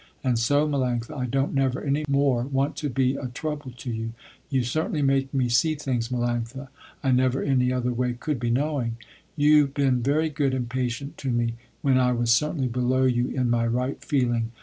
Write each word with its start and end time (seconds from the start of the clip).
And 0.23 0.39
so 0.39 0.67
Melanctha, 0.67 1.15
I 1.15 1.27
don't 1.27 1.53
never 1.53 1.79
any 1.83 2.05
more 2.09 2.41
want 2.41 2.75
to 2.77 2.89
be 2.89 3.13
a 3.17 3.27
trouble 3.27 3.69
to 3.77 3.91
you. 3.91 4.13
You 4.49 4.63
certainly 4.63 5.03
make 5.03 5.31
me 5.31 5.47
see 5.47 5.75
things 5.75 6.09
Melanctha, 6.09 6.69
I 7.03 7.11
never 7.11 7.43
any 7.43 7.71
other 7.71 7.91
way 7.93 8.13
could 8.13 8.39
be 8.39 8.49
knowing. 8.49 8.97
You 9.35 9.67
been 9.67 10.01
very 10.01 10.29
good 10.29 10.55
and 10.55 10.67
patient 10.67 11.19
to 11.19 11.29
me, 11.29 11.53
when 11.83 11.99
I 11.99 12.13
was 12.13 12.31
certainly 12.31 12.67
below 12.67 13.03
you 13.03 13.27
in 13.27 13.51
my 13.51 13.67
right 13.67 14.03
feeling. 14.03 14.53